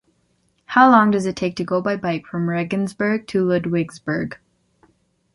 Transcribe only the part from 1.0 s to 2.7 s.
does it take to go by bike from